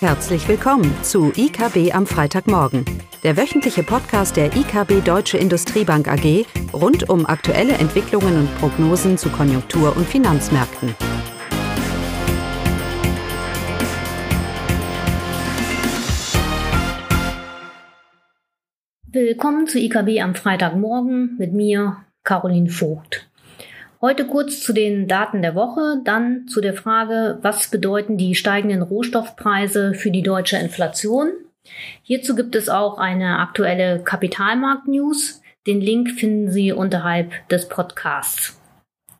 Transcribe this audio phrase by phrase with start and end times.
[0.00, 2.84] Herzlich willkommen zu IKB am Freitagmorgen,
[3.22, 9.30] der wöchentliche Podcast der IKB Deutsche Industriebank AG rund um aktuelle Entwicklungen und Prognosen zu
[9.30, 10.94] Konjunktur- und Finanzmärkten.
[19.06, 23.30] Willkommen zu IKB am Freitagmorgen mit mir, Caroline Vogt.
[24.02, 28.82] Heute kurz zu den Daten der Woche, dann zu der Frage, was bedeuten die steigenden
[28.82, 31.32] Rohstoffpreise für die deutsche Inflation.
[32.02, 35.40] Hierzu gibt es auch eine aktuelle Kapitalmarkt-News.
[35.66, 38.60] Den Link finden Sie unterhalb des Podcasts.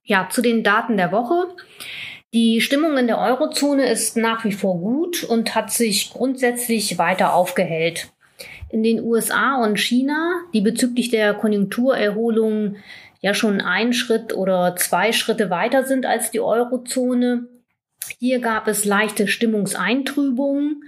[0.05, 1.49] Ja, zu den Daten der Woche.
[2.35, 7.33] Die Stimmung in der Eurozone ist nach wie vor gut und hat sich grundsätzlich weiter
[7.33, 8.13] aufgehellt.
[8.69, 12.77] In den USA und China, die bezüglich der Konjunkturerholung
[13.27, 17.49] ja schon einen Schritt oder zwei Schritte weiter sind als die Eurozone.
[18.21, 20.85] Hier gab es leichte Stimmungseintrübungen,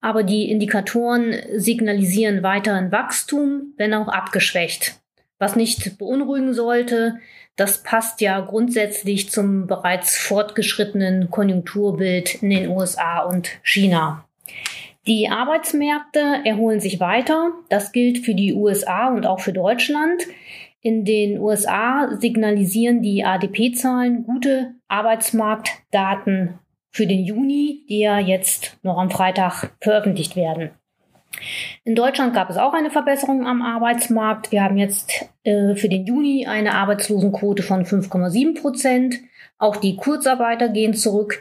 [0.00, 5.02] aber die Indikatoren signalisieren weiterhin Wachstum, wenn auch abgeschwächt.
[5.38, 7.20] Was nicht beunruhigen sollte,
[7.56, 14.24] das passt ja grundsätzlich zum bereits fortgeschrittenen Konjunkturbild in den USA und China.
[15.06, 17.50] Die Arbeitsmärkte erholen sich weiter.
[17.68, 20.22] Das gilt für die USA und auch für Deutschland.
[20.82, 26.58] In den USA signalisieren die ADP-Zahlen gute Arbeitsmarktdaten
[26.90, 30.70] für den Juni, die ja jetzt noch am Freitag veröffentlicht werden.
[31.84, 34.50] In Deutschland gab es auch eine Verbesserung am Arbeitsmarkt.
[34.50, 39.20] Wir haben jetzt äh, für den Juni eine Arbeitslosenquote von 5,7 Prozent.
[39.58, 41.40] Auch die Kurzarbeiter gehen zurück.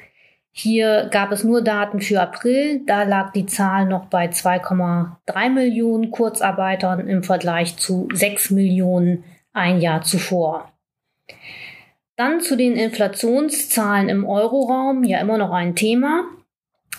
[0.53, 2.81] Hier gab es nur Daten für April.
[2.85, 9.79] Da lag die Zahl noch bei 2,3 Millionen Kurzarbeitern im Vergleich zu 6 Millionen ein
[9.79, 10.72] Jahr zuvor.
[12.17, 16.25] Dann zu den Inflationszahlen im Euroraum, ja immer noch ein Thema.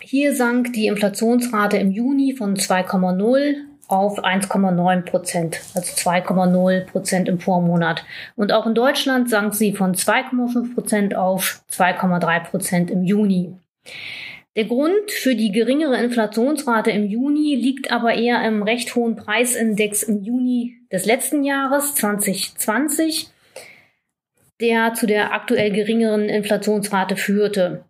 [0.00, 7.40] Hier sank die Inflationsrate im Juni von 2,0 auf 1,9 Prozent, also 2,0 Prozent im
[7.40, 8.04] Vormonat.
[8.36, 13.54] Und auch in Deutschland sank sie von 2,5 Prozent auf 2,3 Prozent im Juni.
[14.54, 20.02] Der Grund für die geringere Inflationsrate im Juni liegt aber eher im recht hohen Preisindex
[20.02, 23.30] im Juni des letzten Jahres 2020,
[24.62, 27.84] der zu der aktuell geringeren Inflationsrate führte.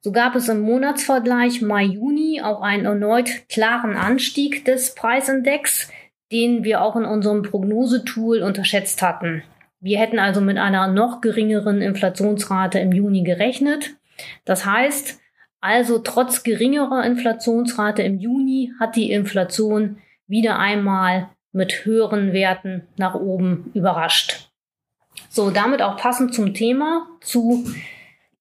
[0.00, 5.90] So gab es im Monatsvergleich Mai-Juni auch einen erneut klaren Anstieg des Preisindex,
[6.32, 9.44] den wir auch in unserem Prognosetool unterschätzt hatten.
[9.80, 13.94] Wir hätten also mit einer noch geringeren Inflationsrate im Juni gerechnet.
[14.44, 15.20] Das heißt,
[15.60, 23.14] also trotz geringerer Inflationsrate im Juni hat die Inflation wieder einmal mit höheren Werten nach
[23.14, 24.45] oben überrascht.
[25.28, 27.64] So, damit auch passend zum Thema, zu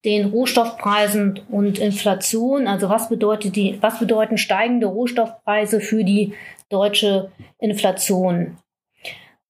[0.06, 2.68] den Rohstoffpreisen und Inflation.
[2.68, 6.34] Also was bedeutet die, was bedeuten steigende Rohstoffpreise für die
[6.70, 8.58] deutsche Inflation?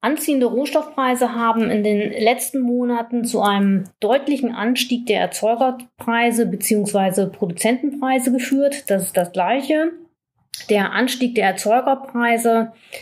[0.02, 7.25] Anziehende Rohstoffpreise haben in den letzten Monaten zu einem deutlichen Anstieg der Erzeugerpreise bzw.
[7.25, 8.90] Produzentenpreise geführt.
[8.90, 9.94] Das ist das Gleiche.
[10.69, 12.97] Der Anstieg der Erzeugerpreise äh,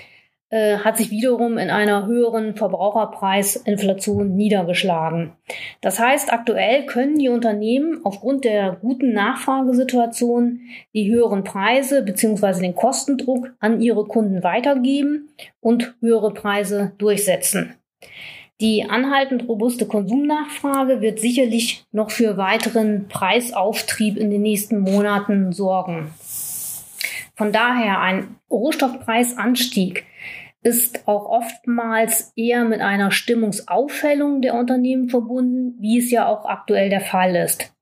[0.53, 5.31] hat sich wiederum in einer höheren Verbraucherpreisinflation niedergeschlagen.
[5.81, 10.59] Das heißt, aktuell können die Unternehmen aufgrund der guten Nachfragesituation
[10.94, 12.62] die höheren Preise bzw.
[12.62, 17.74] den Kostendruck an ihre Kunden weitergeben und höhere Preise durchsetzen.
[18.62, 26.14] Die anhaltend robuste Konsumnachfrage wird sicherlich noch für weiteren Preisauftrieb in den nächsten Monaten sorgen.
[27.35, 30.06] Von daher ein Rohstoffpreisanstieg
[30.63, 36.90] ist auch oftmals eher mit einer Stimmungsaufhellung der Unternehmen verbunden, wie es ja auch aktuell
[36.90, 37.74] der Fall ist.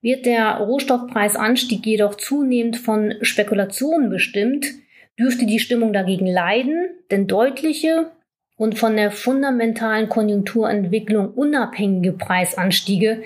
[0.00, 4.66] Wird der Rohstoffpreisanstieg jedoch zunehmend von Spekulationen bestimmt,
[5.18, 8.10] dürfte die Stimmung dagegen leiden, denn deutliche
[8.56, 13.22] und von der fundamentalen Konjunkturentwicklung unabhängige Preisanstiege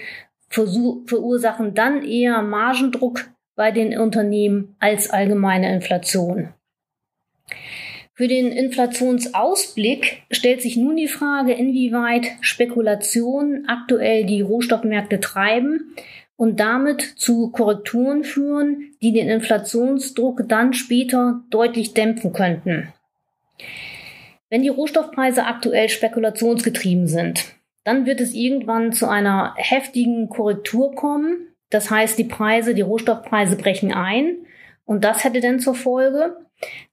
[0.49, 6.55] verursachen dann eher Margendruck bei den Unternehmen als allgemeine Inflation.
[8.17, 15.95] Für den Inflationsausblick stellt sich nun die Frage, inwieweit Spekulationen aktuell die Rohstoffmärkte treiben
[16.35, 22.89] und damit zu Korrekturen führen, die den Inflationsdruck dann später deutlich dämpfen könnten.
[24.49, 27.45] Wenn die Rohstoffpreise aktuell spekulationsgetrieben sind,
[27.85, 31.49] dann wird es irgendwann zu einer heftigen Korrektur kommen.
[31.69, 34.39] Das heißt, die Preise, die Rohstoffpreise brechen ein
[34.87, 36.46] und das hätte dann zur Folge,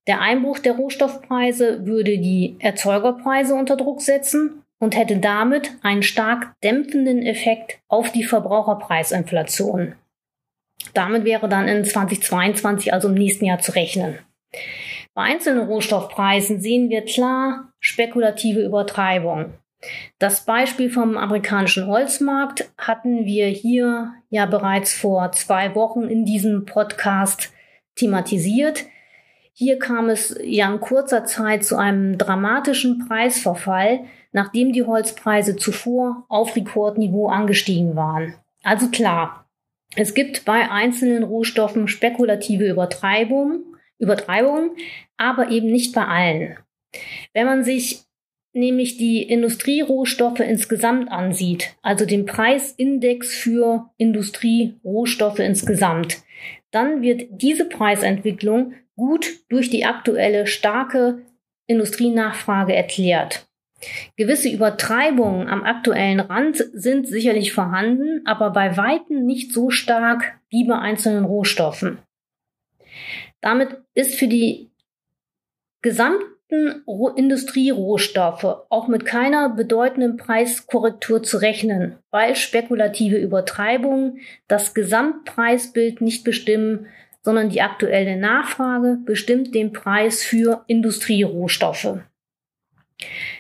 [0.08, 6.54] der Einbruch der Rohstoffpreise würde die Erzeugerpreise unter Druck setzen und hätte damit einen stark
[6.62, 9.96] dämpfenden Effekt auf die Verbraucherpreisinflation.
[10.94, 14.20] Damit wäre dann in 2022, also im nächsten Jahr, zu rechnen.
[15.14, 19.54] Bei einzelnen Rohstoffpreisen sehen wir klar spekulative Übertreibung.
[20.18, 26.66] Das Beispiel vom amerikanischen Holzmarkt hatten wir hier ja bereits vor zwei Wochen in diesem
[26.66, 27.52] Podcast
[27.96, 28.86] thematisiert.
[29.56, 36.26] Hier kam es ja in kurzer Zeit zu einem dramatischen Preisverfall, nachdem die Holzpreise zuvor
[36.28, 38.34] auf Rekordniveau angestiegen waren.
[38.64, 39.48] Also klar,
[39.96, 43.64] es gibt bei einzelnen Rohstoffen spekulative Übertreibungen,
[44.00, 44.72] Übertreibungen,
[45.18, 46.58] aber eben nicht bei allen.
[47.34, 48.04] Wenn man sich
[48.54, 56.24] nämlich die Industrierohstoffe insgesamt ansieht, also den Preisindex für Industrierohstoffe insgesamt,
[56.72, 61.22] dann wird diese Preisentwicklung gut durch die aktuelle starke
[61.68, 63.48] Industrienachfrage erklärt.
[64.16, 70.66] Gewisse Übertreibungen am aktuellen Rand sind sicherlich vorhanden, aber bei weitem nicht so stark wie
[70.66, 71.26] bei einzelnen
[73.42, 74.72] Damit ist für die
[75.82, 76.24] gesamte
[77.16, 86.88] Industrierohstoffe auch mit keiner bedeutenden Preiskorrektur zu rechnen, weil spekulative Übertreibungen das Gesamtpreisbild nicht bestimmen,
[87.24, 92.00] sondern die aktuelle Nachfrage bestimmt den Preis für Industrierohstoffe.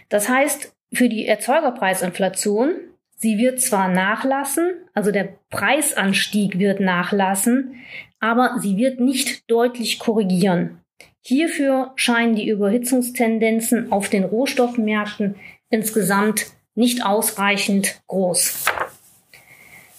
[0.09, 2.75] Das heißt, für die Erzeugerpreisinflation,
[3.15, 7.75] sie wird zwar nachlassen, also der Preisanstieg wird nachlassen,
[8.19, 10.79] aber sie wird nicht deutlich korrigieren.
[11.21, 15.35] Hierfür scheinen die Überhitzungstendenzen auf den Rohstoffmärkten
[15.69, 18.65] insgesamt nicht ausreichend groß.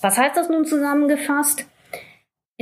[0.01, 1.67] Was heißt das nun zusammengefasst?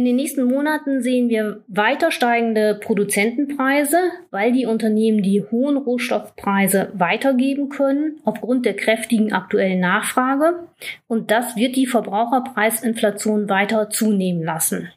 [0.03, 3.99] In den nächsten Monaten sehen wir weiter steigende Produzentenpreise,
[4.33, 10.67] weil die Unternehmen die hohen Rohstoffpreise weitergeben können aufgrund der kräftigen aktuellen Nachfrage.
[11.07, 14.89] Und das wird die Verbraucherpreisinflation weiter zunehmen lassen.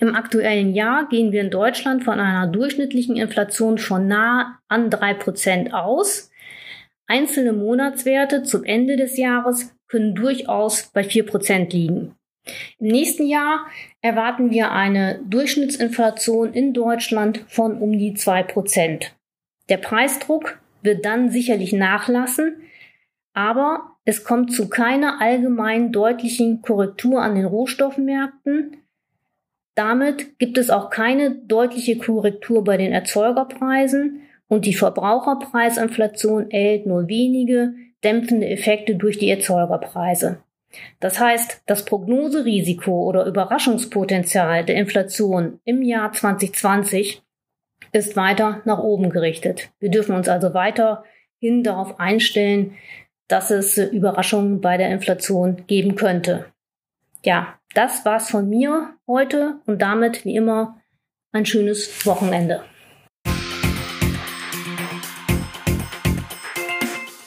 [0.00, 5.14] Im aktuellen Jahr gehen wir in Deutschland von einer durchschnittlichen Inflation von nah an drei
[5.14, 6.32] Prozent aus.
[7.06, 12.15] Einzelne Monatswerte zum Ende des Jahres können durchaus bei vier Prozent liegen.
[12.78, 13.66] Im nächsten Jahr
[14.02, 19.14] erwarten wir eine Durchschnittsinflation in Deutschland von um die zwei Prozent.
[19.68, 22.62] Der Preisdruck wird dann sicherlich nachlassen,
[23.34, 28.76] aber es kommt zu keiner allgemein deutlichen Korrektur an den Rohstoffmärkten.
[29.74, 37.08] Damit gibt es auch keine deutliche Korrektur bei den Erzeugerpreisen und die Verbraucherpreisinflation erhält nur
[37.08, 40.38] wenige dämpfende Effekte durch die Erzeugerpreise.
[41.00, 47.22] Das heißt, das Prognoserisiko oder Überraschungspotenzial der Inflation im Jahr 2020
[47.92, 49.70] ist weiter nach oben gerichtet.
[49.78, 52.76] Wir dürfen uns also weiterhin darauf einstellen,
[53.28, 56.46] dass es Überraschungen bei der Inflation geben könnte.
[57.24, 60.80] Ja, das war's von mir heute und damit wie immer
[61.32, 62.62] ein schönes Wochenende.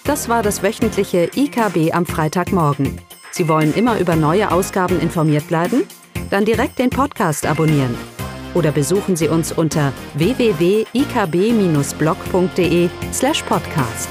[0.05, 2.99] Das war das wöchentliche IKB am Freitagmorgen.
[3.31, 5.83] Sie wollen immer über neue Ausgaben informiert bleiben?
[6.29, 7.95] Dann direkt den Podcast abonnieren.
[8.53, 14.09] Oder besuchen Sie uns unter www.ikb-blog.de slash podcast.